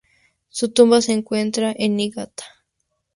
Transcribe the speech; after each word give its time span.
Su 0.49 0.73
tumba 0.73 0.99
se 0.99 1.13
encuentra 1.13 1.75
en 1.77 1.95
Niigata. 1.95 2.43